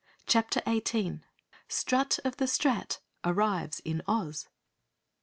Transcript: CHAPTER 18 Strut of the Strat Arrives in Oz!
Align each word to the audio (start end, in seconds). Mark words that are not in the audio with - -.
CHAPTER 0.25 0.63
18 0.65 1.23
Strut 1.67 2.17
of 2.25 2.37
the 2.37 2.45
Strat 2.45 2.97
Arrives 3.23 3.81
in 3.81 4.01
Oz! 4.07 4.47